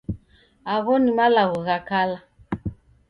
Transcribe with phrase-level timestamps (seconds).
[0.73, 2.17] Agho ni malagho gha kala.